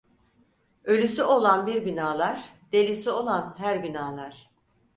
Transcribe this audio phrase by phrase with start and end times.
[0.83, 4.49] Ölüsü olan bir gün ağlar; delisi olan her gün ağlar.